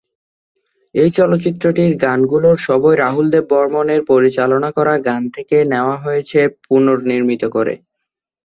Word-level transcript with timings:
এই 0.95 1.09
চলচ্চিত্রটির 1.17 1.91
গানগুলোর 2.03 2.57
সবই 2.61 2.93
রাহুল 2.97 3.25
দেব 3.33 3.45
বর্মণ 3.51 3.87
এর 3.95 4.01
পরিচালনা 4.11 4.69
করা 4.77 4.93
গান 5.07 5.21
থেকে 5.35 5.57
নেওয়া 5.71 5.95
হয়েছে 5.97 6.39
পুনর্নির্মিত 6.65 7.43
করে। 7.55 7.73